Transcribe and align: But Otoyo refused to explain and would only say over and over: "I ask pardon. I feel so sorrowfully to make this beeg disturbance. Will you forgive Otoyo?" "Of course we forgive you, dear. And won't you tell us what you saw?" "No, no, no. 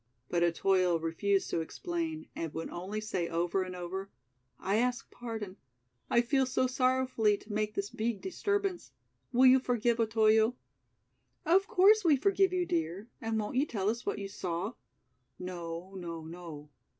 But 0.29 0.41
Otoyo 0.41 0.97
refused 0.97 1.51
to 1.51 1.61
explain 1.61 2.27
and 2.35 2.51
would 2.55 2.71
only 2.71 2.99
say 2.99 3.29
over 3.29 3.61
and 3.61 3.75
over: 3.75 4.09
"I 4.59 4.77
ask 4.77 5.11
pardon. 5.11 5.57
I 6.09 6.21
feel 6.21 6.47
so 6.47 6.65
sorrowfully 6.65 7.37
to 7.37 7.53
make 7.53 7.75
this 7.75 7.91
beeg 7.91 8.19
disturbance. 8.19 8.93
Will 9.31 9.45
you 9.45 9.59
forgive 9.59 9.99
Otoyo?" 9.99 10.55
"Of 11.45 11.67
course 11.67 12.03
we 12.03 12.15
forgive 12.15 12.51
you, 12.51 12.65
dear. 12.65 13.09
And 13.21 13.39
won't 13.39 13.57
you 13.57 13.67
tell 13.67 13.91
us 13.91 14.03
what 14.03 14.17
you 14.17 14.27
saw?" 14.27 14.73
"No, 15.37 15.93
no, 15.95 16.23
no. 16.25 16.71